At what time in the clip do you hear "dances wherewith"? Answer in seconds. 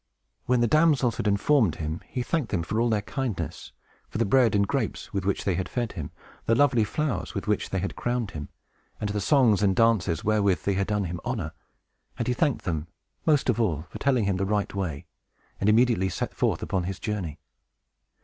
9.75-10.63